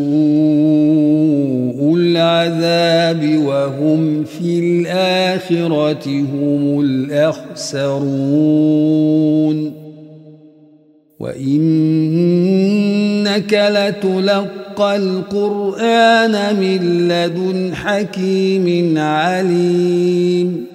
العذاب 1.96 3.38
وهم 3.44 4.24
في 4.24 4.58
الآخرة 4.58 6.08
هم 6.08 6.80
الأخسرون. 6.80 8.18
وإنك 11.20 12.12
لتلقى 13.52 14.67
القرآن 14.80 16.56
من 16.60 17.08
لدن 17.08 17.74
حكيم 17.74 18.98
عليم. 18.98 20.66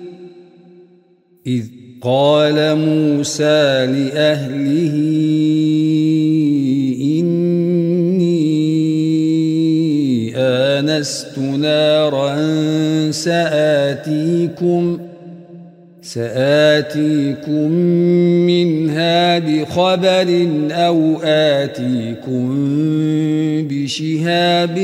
إذ 1.47 1.63
قال 2.01 2.75
موسى 2.75 3.85
لأهله 3.85 4.95
إني 7.01 8.43
آنست 10.37 11.39
نارا 11.39 12.35
سآتيكم 13.11 14.99
سآتيكم 16.13 17.71
منها 18.45 19.39
بخبر 19.39 20.47
أو 20.71 21.17
آتيكم 21.23 22.47
بشهاب 23.69 24.77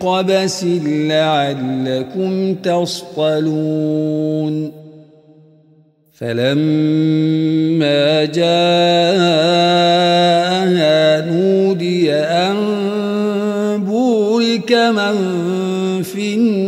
قبس 0.00 0.64
لعلكم 0.84 2.54
تصطلون. 2.54 3.66
فلما 6.12 6.64
جاءها 8.24 8.46
نودي 11.30 12.12
أن 12.12 12.56
بورك 13.84 14.72
من 14.72 15.16
في 16.02 16.34
النار 16.34 16.65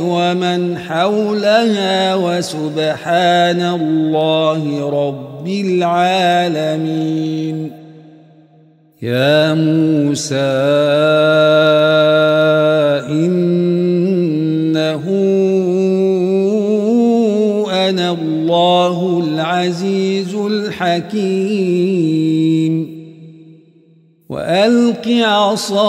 ومن 0.00 0.78
حولها 0.78 2.14
وسبحان 2.14 3.62
الله 3.62 4.90
رب 4.90 5.48
العالمين. 5.48 7.08
يا 9.02 9.54
موسى 9.54 10.34
إنه 13.10 15.04
أنا 17.88 18.10
الله 18.10 19.22
العزيز 19.24 20.34
الحكيم. 20.34 21.68
وألق 24.28 25.08
عصاك 25.08 25.88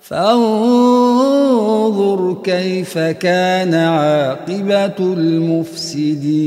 فانظر 0.00 1.16
كيف 2.44 2.98
كان 2.98 3.74
عاقبة 3.74 4.98
المفسدين. 4.98 6.46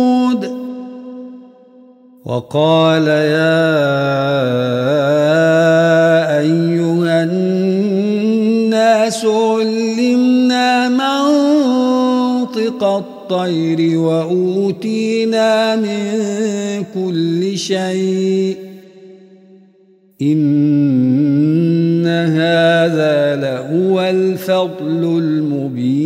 وقال 2.25 3.07
يا 3.07 3.81
أيها 6.39 7.23
الناس 7.23 9.25
علمنا 9.25 10.89
منطق 10.89 12.83
الطير 12.83 13.99
وأوتينا 13.99 15.75
من 15.75 16.03
كل 16.93 17.57
شيء 17.57 18.57
إن 20.21 22.07
هذا 22.07 23.35
لهو 23.35 24.01
الفضل 24.01 25.17
المبين 25.17 26.00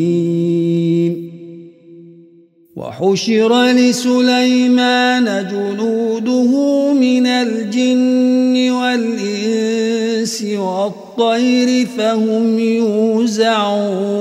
وحشر 2.99 3.63
لسليمان 3.63 5.47
جنوده 5.51 6.51
من 6.93 7.27
الجن 7.27 8.71
والإنس 8.71 10.43
والطير 10.57 11.87
فهم 11.97 12.59
يوزعون 12.59 14.11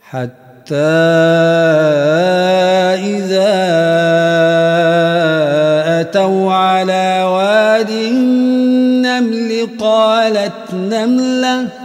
حتى 0.00 0.76
إذا 3.02 3.52
أتوا 6.00 6.52
على 6.52 7.24
واد 7.24 7.90
النمل 7.90 9.68
قالت 9.78 10.74
نملة 10.74 11.81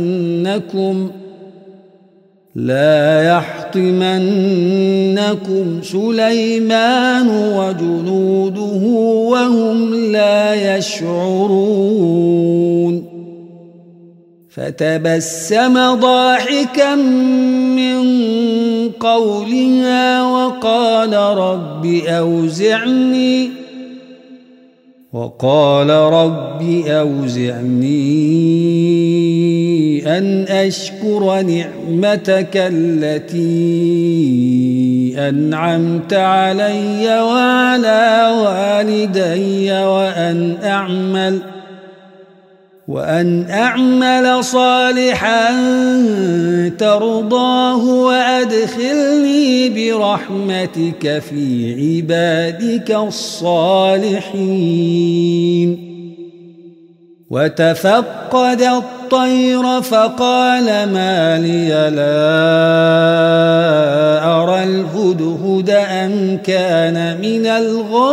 لا 2.54 3.22
يحطمنكم 3.28 4.22
سليمان 5.82 7.28
وجنوده 7.28 8.86
وهم 9.30 9.94
لا 10.12 10.76
يشعرون 10.76 12.32
فتبسم 14.54 15.94
ضاحكا 15.94 16.94
من 17.74 18.02
قولها 18.90 20.22
وقال 20.22 21.12
رب 21.14 21.86
أوزعني 22.06 23.50
وقال 25.12 25.90
رب 25.90 26.62
أوزعني 26.86 28.02
أن 30.18 30.42
أشكر 30.48 31.42
نعمتك 31.42 32.56
التي 32.56 33.38
أنعمت 35.28 36.14
علي 36.14 37.20
وعلى 37.20 38.32
والدي 38.42 39.72
وأن 39.72 40.56
أعمل 40.64 41.42
ۖ 41.48 41.51
وأن 42.88 43.50
أعمل 43.50 44.44
صالحا 44.44 45.50
ترضاه 46.78 47.84
وأدخلني 47.84 49.68
برحمتك 49.68 51.18
في 51.18 51.74
عبادك 51.74 52.90
الصالحين. 52.90 54.32
وتفقد 57.30 58.62
الطير 58.62 59.82
فقال 59.82 60.64
ما 60.64 61.38
لي 61.38 61.68
لا 61.68 62.22
أرى 64.42 64.64
الهدهد 64.64 65.70
أم 65.70 66.38
كان 66.44 67.20
من 67.20 67.46
الغائبين. 67.46 68.12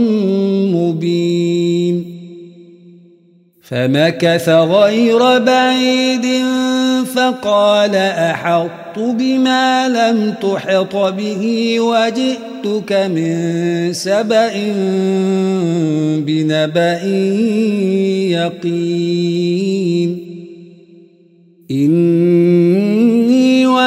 فمكث 3.71 4.49
غير 4.49 5.39
بعيد 5.39 6.25
فقال 7.15 7.95
أحط 7.95 8.99
بما 8.99 9.89
لم 9.89 10.33
تحط 10.41 10.95
به 10.95 11.79
وجئتك 11.79 12.93
من 12.93 13.93
سبأ 13.93 14.51
بنبأ 16.27 17.03
يقين. 18.35 19.61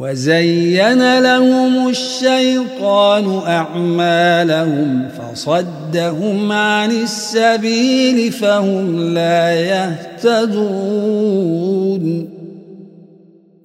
وزين 0.00 1.18
لهم 1.18 1.88
الشيطان 1.88 3.40
أعمالهم 3.46 5.08
فصدهم 5.18 6.52
عن 6.52 6.90
السبيل 6.90 8.32
فهم 8.32 9.14
لا 9.14 9.52
يهتدون 10.24 10.70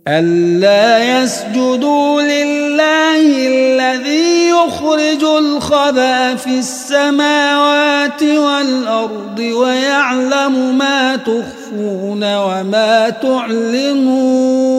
ألا 0.08 1.22
يسجدوا 1.24 2.22
لله 2.22 3.48
الذي 3.48 4.50
يخرج 4.50 5.24
الخبأ 5.24 6.36
في 6.36 6.60
السماوات 6.60 8.24
والأرض 8.24 9.40
ويعلم 9.40 10.78
ما 10.78 11.16
تخفون 11.16 12.36
وما 12.36 13.10
تعلمون 13.10 14.75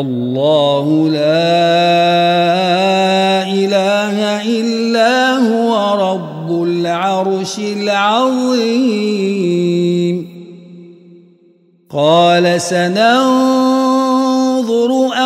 الله 0.00 1.08
لا 1.08 1.42
إله 3.48 4.42
إلا 4.42 5.36
هو 5.36 5.72
رب 6.12 6.62
العرش 6.62 7.58
العظيم. 7.58 8.72
قال 11.90 12.60
سننظر 12.60 13.70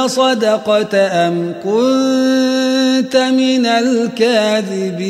أصدقت 0.04 0.94
أم 0.94 1.54
كنت 1.64 3.16
من 3.16 3.66
الكاذبين. 3.66 5.06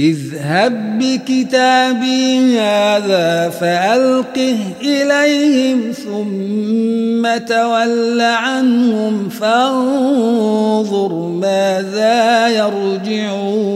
اذهب 0.00 0.98
بكتابي 0.98 2.58
هذا 2.58 3.48
فألقه 3.48 4.58
إليهم 4.82 5.92
ثم 5.92 7.36
تول 7.46 8.20
عنهم 8.20 9.28
فانظر 9.28 11.12
ماذا 11.28 12.48
يرجعون. 12.48 13.68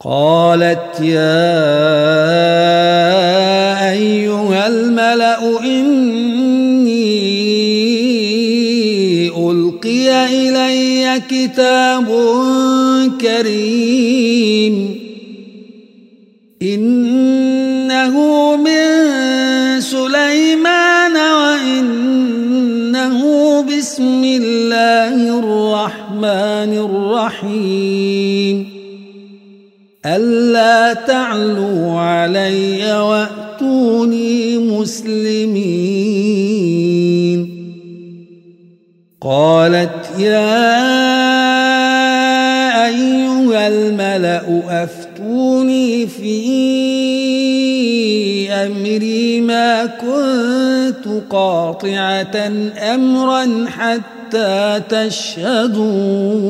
قالت 0.00 1.00
يا 1.00 1.52
أيها 3.90 4.66
الملأ 4.66 5.60
إني 5.64 7.12
ألقي 9.28 10.24
إلي 10.24 11.20
كتاب 11.30 12.08
كريم. 13.22 14.98
إنه 16.62 18.14
من 18.56 18.82
سليمان 19.80 21.16
وإنه 21.42 23.20
بسم 23.62 24.24
الله 24.24 25.38
الرحمن 25.38 26.72
الرحيم. 26.88 28.56
ألا 30.06 30.92
تعلوا 30.92 32.00
علي 32.00 32.98
وأتوني 33.00 34.58
مسلمين. 34.58 35.82
قالت 39.20 40.10
يا 40.18 41.31
أيها 42.92 43.68
الملأ 43.68 44.62
أفتوني 44.68 46.06
في 46.06 46.42
أمري 48.50 49.40
ما 49.40 49.86
كنت 49.86 51.22
قاطعة 51.30 52.36
أمرا 52.94 53.66
حتى 53.66 54.80
تشهدون. 54.88 56.42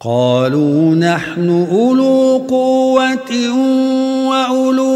قالوا 0.00 0.94
نحن 0.94 1.66
أولو 1.72 2.36
قوة 2.48 3.32
وأولو 4.28 4.95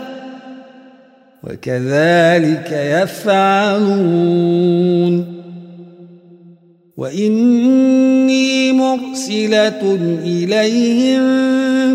وكذلك 1.51 2.71
يفعلون. 2.71 4.31
وإني 6.97 8.71
مرسلة 8.71 9.97
إليهم 10.25 11.21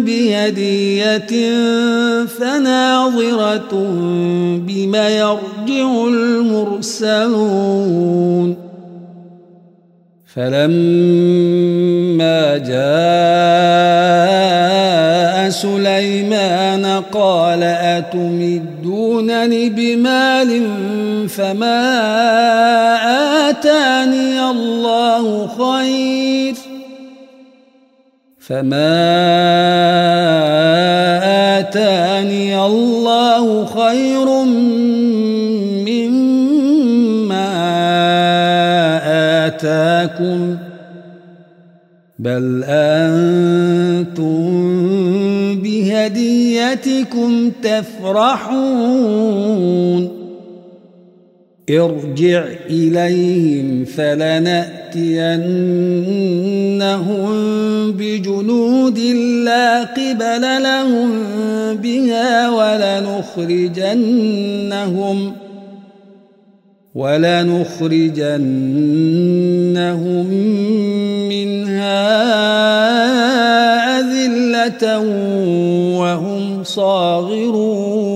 بهدية 0.04 1.54
فناظرة 2.24 3.72
بما 4.66 5.08
يرجع 5.08 6.04
المرسلون. 6.08 7.46
فلما 10.34 10.66
جاء 12.58 13.86
سليمان 15.50 17.02
قال 17.12 17.62
أتمدونني 19.46 19.68
بمال 19.70 20.50
فما 21.28 21.82
آتاني 23.48 24.50
الله 24.50 25.46
خير 25.46 26.54
فما 28.38 28.96
آتاني 31.58 32.66
الله 32.66 33.64
خير 33.66 34.28
مما 35.86 37.46
آتاكم 39.46 40.56
بل 42.18 42.64
أنتم 42.66 44.55
بهديتكم 46.08 47.50
تفرحون 47.62 49.06
ارجع 51.70 52.44
إليهم 52.70 53.84
فلنأتينهم 53.84 54.86
بجنود 57.92 58.98
لا 59.44 59.84
قبل 59.84 60.62
لهم 60.62 61.10
بها 61.74 62.50
ولنخرجنهم 62.50 63.76
ولنخرجنهم 66.94 67.86
منها 71.28 72.16
أذلة 74.12 74.98
وهم 75.98 76.64
صاغرون. 76.64 78.12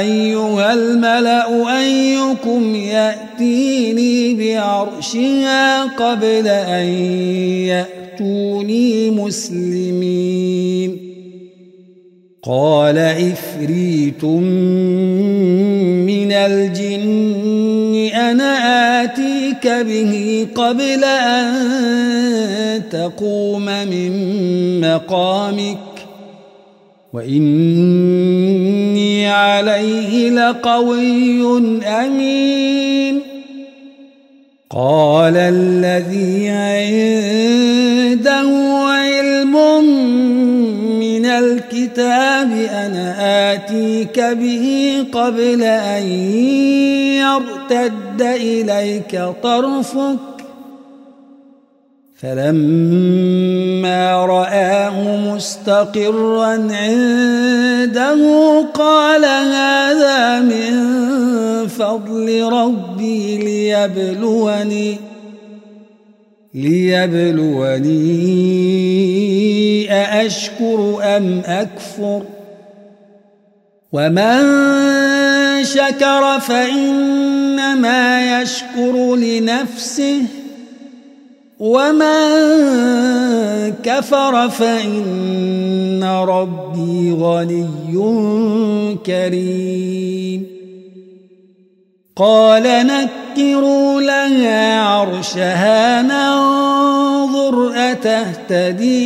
أيها 0.00 0.72
الملأ 0.74 1.78
أيكم 1.78 2.74
يأتيني 2.74 4.34
بعرشها 4.34 5.84
قبل 5.84 6.48
أن 6.48 6.86
يأتوني 7.66 9.10
مسلمين. 9.10 11.06
قال 12.44 12.98
إفريت 12.98 14.24
من 16.06 16.32
الجن 16.32 18.10
أنا 18.14 18.85
آتيك 19.64 19.86
به 19.86 20.46
قبل 20.54 21.04
أن 21.04 22.82
تقوم 22.90 23.64
من 23.64 24.80
مقامك. 24.80 25.78
وإني 27.12 28.46
عليه 29.28 30.30
لقوي 30.30 31.42
أمين. 31.84 33.20
قال 34.70 35.36
الذي 35.36 36.48
عنده 36.48 37.30
علم 38.88 39.84
من 41.00 41.26
الكتاب 41.26 41.65
أنا 41.98 43.52
آتيك 43.52 44.20
به 44.20 44.96
قبل 45.12 45.62
أن 45.62 46.02
يرتد 47.22 48.22
إليك 48.22 49.22
طرفك 49.42 50.16
فلما 52.16 54.26
رآه 54.26 55.16
مستقرا 55.34 56.68
عنده 56.70 58.20
قال 58.74 59.24
هذا 59.24 60.40
من 60.40 60.72
فضل 61.68 62.42
ربي 62.42 63.38
ليبلوني 63.38 64.96
ليبلوني 66.56 67.92
أأشكر 69.92 70.98
أم 71.02 71.42
أكفر 71.46 72.22
ومن 73.92 74.44
شكر 75.64 76.40
فإنما 76.40 78.40
يشكر 78.42 79.16
لنفسه 79.16 80.22
ومن 81.58 82.26
كفر 83.84 84.48
فإن 84.48 86.04
ربي 86.04 87.12
غني 87.12 87.66
كريم 89.06 90.46
قال 92.16 92.66
سخروا 93.36 94.00
لها 94.00 94.80
عرشها 94.80 96.02
ننظر 96.02 97.72
أتهتدي 97.76 98.96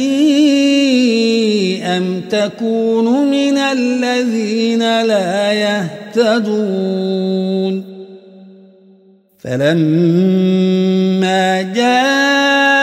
أم 1.85 2.21
تكون 2.31 3.31
من 3.31 3.59
الذين 3.59 5.03
لا 5.03 5.53
يهتدون 5.53 6.81
فلما 9.39 10.03
جاءت 11.63 12.79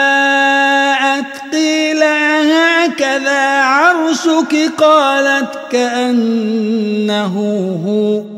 قيل 1.54 2.04
هكذا 2.04 3.62
عرشك 3.62 4.72
قالت 4.78 5.60
كأنه 5.72 7.36
هو 7.86 8.38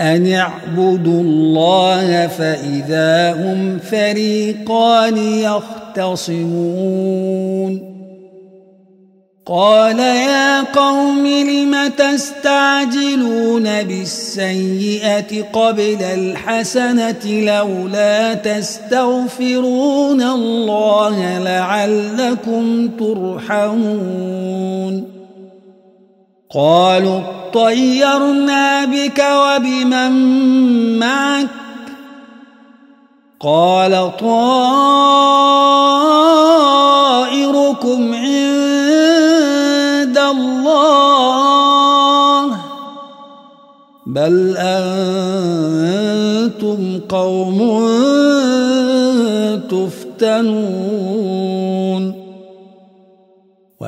أن 0.00 0.32
اعبدوا 0.32 1.20
الله 1.20 2.26
فإذا 2.26 3.32
هم 3.32 3.78
فريقان 3.78 5.16
يختصمون 5.96 7.08
قال 9.46 9.98
يا 9.98 10.62
قوم 10.62 11.26
لم 11.26 11.88
تستعجلون 11.98 13.82
بالسيئة 13.82 15.42
قبل 15.52 16.02
الحسنة 16.02 17.26
لولا 17.26 18.34
تستغفرون 18.34 20.22
الله 20.22 21.38
لعلكم 21.38 22.88
ترحمون 22.98 24.38
قالوا 26.54 27.20
طيرنا 27.54 28.84
بك 28.84 29.24
وبمن 29.32 30.12
معك. 30.98 31.46
قال 33.40 34.12
طائركم 34.20 34.94
عند 38.14 39.08
الله. 40.18 40.88
بل 44.06 44.54
أنتم 44.58 46.00
قوم 47.08 47.58
تفتنون. 49.70 50.87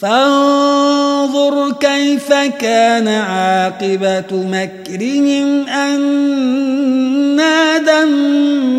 فانظر 0.00 1.72
كيف 1.72 2.32
كان 2.32 3.08
عاقبة 3.08 4.26
مكرهم 4.32 5.68
أنا 5.68 7.78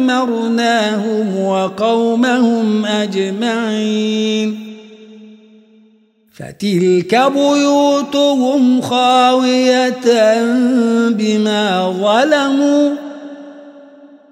دمرناهم 0.09 1.37
وقومهم 1.37 2.85
أجمعين. 2.85 4.59
فتلك 6.33 7.21
بيوتهم 7.35 8.81
خاوية 8.81 10.03
بما 11.09 11.93
ظلموا 12.01 13.10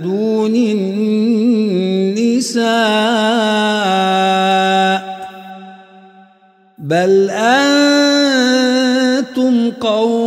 دون 0.01 0.55
النساء 0.55 1.07
بل 6.77 7.29
أنتم 7.29 7.71
قوم 9.71 10.26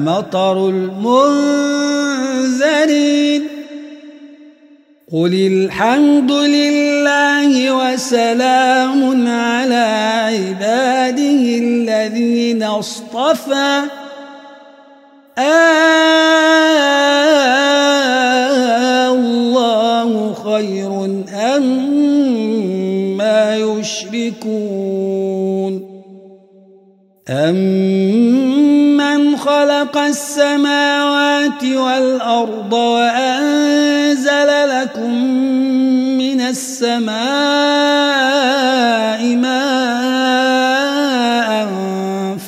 مطر 0.00 0.68
المنذرين. 0.68 1.71
قل 5.12 5.34
الحمد 5.34 6.32
لله 6.32 7.52
وسلام 7.72 9.28
على 9.28 9.86
عباده 10.32 11.58
الذين 11.60 12.62
اصطفى. 12.62 13.80
الله 19.12 20.34
خير 20.34 21.24
أما 21.28 23.16
ما 23.16 23.56
يشركون. 23.56 24.52
أمن 27.28 29.36
خلق 29.36 29.98
السماوات 29.98 31.64
والأرض 31.64 32.74
السماء 36.82 37.22
ماء 39.36 40.72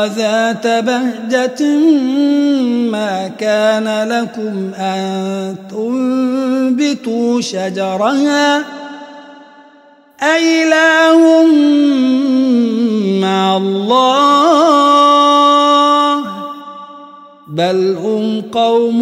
ذات 0.06 0.68
بهجة 0.68 1.64
ما 2.92 3.32
كان 3.40 4.08
لكم 4.10 4.74
أن 4.74 5.56
تنبتوا 5.70 7.42
شجرها 7.42 8.82
أإله 10.24 11.46
بل 17.62 17.98
هم 18.04 18.42
قوم 18.42 19.02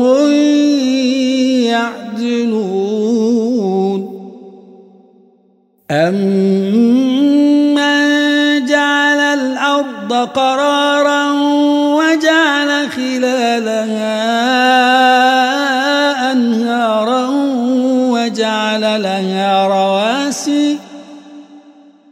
يعدلون 2.19 2.99
أمن 5.91 7.75
جعل 8.65 9.19
الأرض 9.19 10.13
قرارا 10.13 11.31
وجعل 11.99 12.89
خلالها 12.91 14.19
أنهارا 16.31 17.27
وجعل 18.11 18.81
لها 18.81 19.67
رواسي 19.67 20.77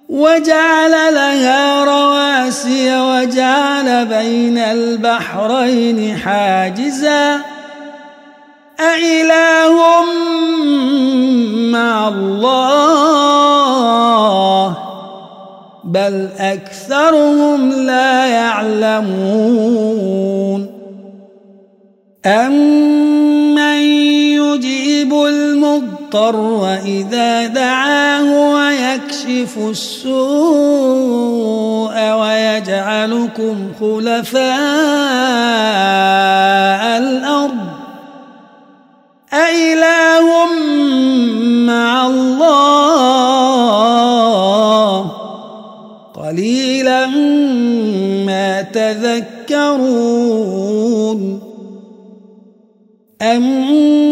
وجعل 0.10 0.77
بين 4.04 4.58
البحرين 4.58 6.18
حاجزا 6.18 7.42
أإله 8.80 10.04
مع 11.72 12.08
الله 12.08 13.18
بل 15.84 16.30
أكثرهم 16.40 17.72
لا 17.72 18.26
يعلمون 18.26 19.88
أمن 22.26 23.78
يجيب 24.38 25.14
المضطر 25.14 26.78
إذا 26.86 27.48
دعاه 27.48 28.52
ويكشف 28.54 29.58
السوء 29.58 30.98
ويجعلكم 32.14 33.72
خلفاء 33.80 34.48
الأرض. 36.98 37.58
أإله 39.34 40.46
مع 41.68 42.08
الله. 42.08 42.78
قليلا 46.16 47.06
ما 48.26 48.62
تذكرون. 48.62 49.88
أمن 53.22 54.07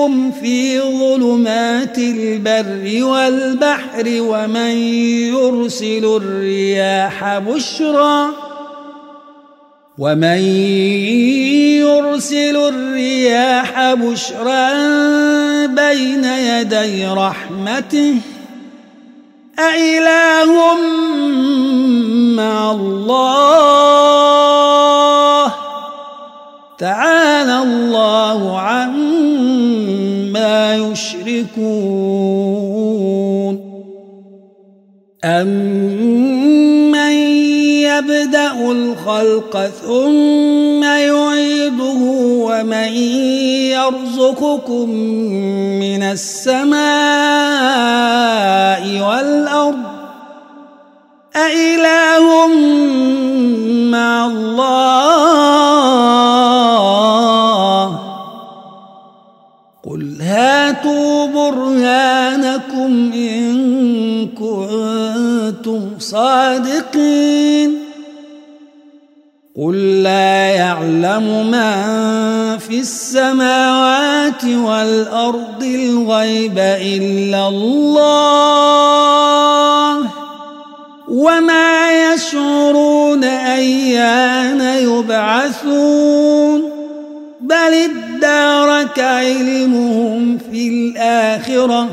يهديكم 0.00 0.32
في 0.32 0.80
ظلمات 0.80 1.98
البر 1.98 3.04
والبحر 3.04 4.04
ومن 4.06 4.76
يرسل 5.34 6.04
الرياح 6.04 7.38
بشرًا 7.38 8.30
ومن 9.98 10.40
يرسل 11.84 12.56
الرياح 12.56 13.94
بشرا 13.94 14.70
بين 15.66 16.24
يدي 16.24 17.06
رحمته 17.06 18.14
أإله 19.58 20.74
مع 22.36 22.70
الله 22.70 23.50
تعالى 26.78 27.58
الله 27.62 27.99
يشركون 31.40 32.90
أمن 35.24 37.12
يبدأ 37.82 38.70
الخلق 38.70 39.70
ثم 39.86 40.82
يعيده 40.84 42.00
ومن 42.46 42.92
يرزقكم 43.72 44.90
من 45.80 46.02
السماء 46.02 46.80
والأرض 49.08 49.90
أإله 51.36 52.46
مع 53.90 54.26
الله 54.26 54.70
برهانكم 61.50 63.12
إن 63.14 63.50
كنتم 64.26 65.80
صادقين. 65.98 67.70
قل 69.56 70.02
لا 70.02 70.50
يعلم 70.50 71.50
من 71.50 71.72
في 72.58 72.80
السماوات 72.80 74.44
والأرض 74.44 75.62
الغيب 75.62 76.58
إلا 76.58 77.48
الله. 77.48 78.39
الآخرة 90.70 91.88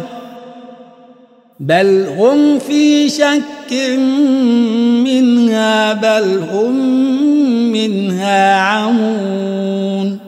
بل 1.59 2.05
هم 2.17 2.59
في 2.59 3.09
شك 3.09 3.73
منها 5.03 5.93
بل 5.93 6.43
هم 6.51 6.75
منها 7.71 8.61
عمون. 8.61 10.27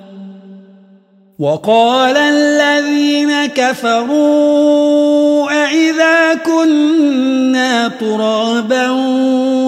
وقال 1.40 2.18
الذين 2.18 3.46
كفروا 3.46 5.50
أئذا 5.66 6.34
كنا 6.34 7.88
ترابا 7.88 8.90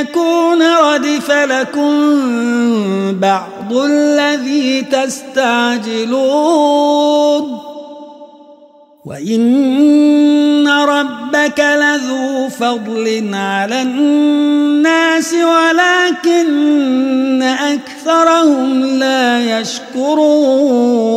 يكون 0.00 0.62
ردف 0.62 1.30
لكم 1.30 1.92
بعض 3.20 3.72
الذي 3.72 4.82
تستعجلون. 4.82 6.16
وإن 9.06 10.68
ربك 10.68 11.60
لذو 11.60 12.48
فضل 12.48 13.30
على 13.34 13.82
الناس 13.82 15.34
ولكن 15.34 17.42
أكثرهم 17.42 18.84
لا 18.84 19.60
يشكرون. 19.60 21.16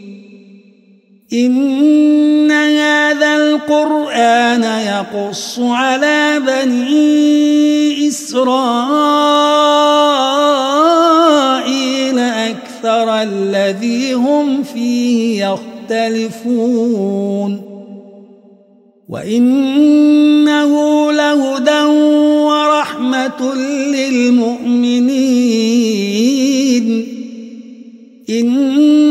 إن 1.33 2.51
هذا 2.51 3.35
القرآن 3.35 4.63
يقص 4.63 5.59
على 5.59 6.41
بني 6.47 8.07
إسرائيل 8.07 8.99
أكثر 12.19 13.21
الذي 13.21 14.13
هم 14.13 14.63
فيه 14.63 15.45
يختلفون. 15.89 17.61
وإنه 19.09 20.71
لهدى 21.11 21.83
ورحمة 22.43 23.55
للمؤمنين. 23.95 25.11
إن 28.29 29.10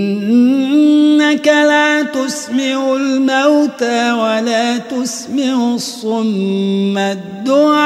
إنك 1.41 1.47
لا 1.47 2.03
تسمع 2.03 2.95
الموتى 2.95 4.11
ولا 4.11 4.77
تسمع 4.77 5.73
الصم 5.75 6.97
الدعاء 6.97 7.81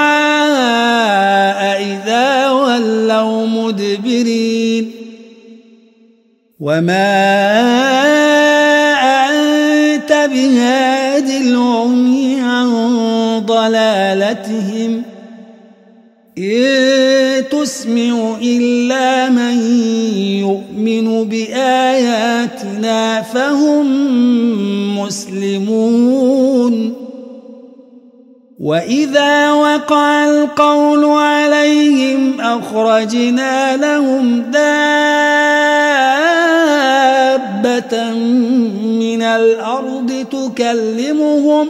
إذا 1.82 2.50
ولوا 2.50 3.48
مدبرين 3.48 4.92
وما 6.60 7.16
أنت 9.30 10.12
بهاد 10.12 11.30
العمي 11.30 12.42
عن 12.42 12.70
ضلالتهم 13.46 14.75
فهم 23.36 23.86
مسلمون. 25.00 26.94
وإذا 28.60 29.52
وقع 29.52 30.30
القول 30.30 31.06
عليهم 31.06 32.42
أخرجنا 32.42 33.78
لهم 33.78 34.42
دابة 34.42 34.64
من 39.00 39.22
الأرض 39.22 40.26
تكلمهم 40.32 41.68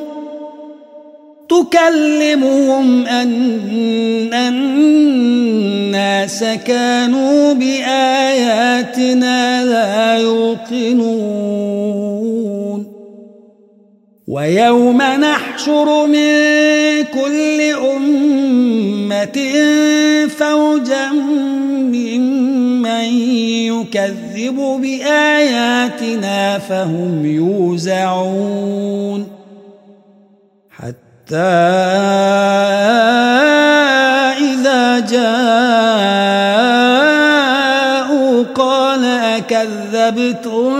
تكلمهم 1.49 3.06
أن 3.06 4.34
الناس 6.26 6.44
كانوا 6.66 7.54
بآياتنا 7.54 9.66
لا 9.66 10.18
يوقنون. 10.18 11.66
ويوم 14.28 15.02
نحشر 15.02 16.06
من 16.06 16.34
كل 17.14 17.62
أمة 17.96 19.38
فوجا 20.28 21.12
ممن 21.94 23.06
يكذب 23.70 24.58
بآياتنا 24.82 26.60
فهم 26.60 27.26
يوزعون. 27.26 29.28
حتى 30.70 31.06
جاءوا 35.12 36.86
قال 38.56 39.06
أكذبتم 39.06 40.72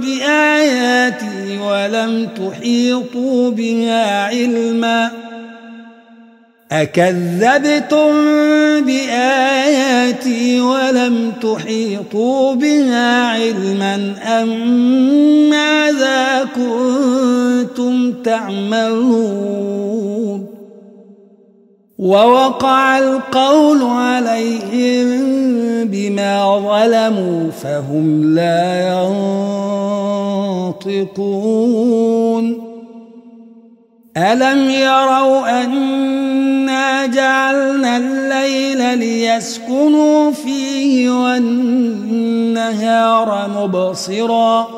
بآياتي 0.00 1.58
ولم 1.58 2.28
تحيطوا 2.36 3.50
بها 3.50 4.26
علما 4.26 5.10
أكذبتم 6.72 8.12
بآياتي 8.80 10.60
ولم 10.60 11.32
تحيطوا 11.42 12.54
بها 12.54 13.26
علما 13.26 14.14
أم 14.42 14.48
ماذا 15.50 16.48
كنتم 16.54 18.12
تعملون 18.22 19.97
ووقع 21.98 22.98
القول 22.98 23.82
عليهم 23.82 25.08
بما 25.84 26.58
ظلموا 26.58 27.50
فهم 27.50 28.34
لا 28.34 28.88
ينطقون. 30.78 32.68
ألم 34.16 34.70
يروا 34.70 35.64
أنا 35.64 37.06
جعلنا 37.06 37.96
الليل 37.96 38.98
ليسكنوا 38.98 40.30
فيه 40.32 41.10
والنهار 41.10 42.70
مبصراً 43.56 44.77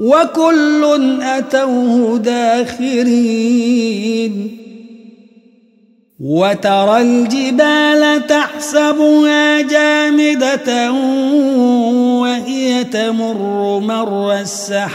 وكل 0.00 0.82
أتوه 1.22 2.18
داخرين. 2.18 3.50
وترى 6.20 7.00
الجبال 7.00 8.26
تحسبها 8.26 9.60
جامدة 9.60 10.92
وهي 12.22 12.84
تمر 12.84 13.80
مر 13.80 14.40
السحاب. 14.40 14.90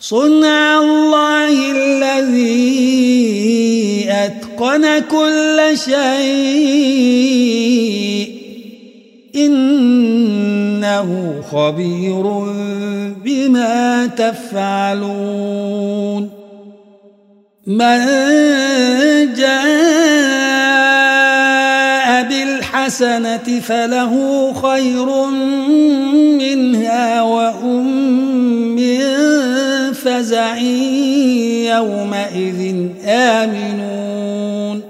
صنع 0.00 0.78
الله 0.78 1.70
الذي 1.70 2.98
أتقن 4.10 4.98
كل 4.98 5.78
شيء. 5.78 7.08
إنه 10.88 11.42
خبير 11.50 12.22
بما 13.24 14.06
تفعلون. 14.16 15.50
من 17.66 17.98
جاء 19.34 19.58
بالحسنة 22.22 23.60
فله 23.60 24.52
خير 24.52 25.26
منها 26.38 27.22
وهم 27.22 27.86
من 28.76 29.02
فزع 29.92 30.56
يومئذ 31.76 32.88
آمنون. 33.06 34.82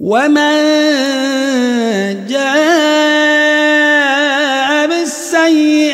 ومن 0.00 0.56
جاء 2.26 3.11